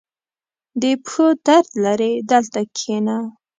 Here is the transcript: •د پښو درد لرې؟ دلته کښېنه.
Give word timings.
•د 0.81 0.83
پښو 1.03 1.27
درد 1.45 1.69
لرې؟ 1.83 2.11
دلته 2.31 2.61
کښېنه. 2.75 3.17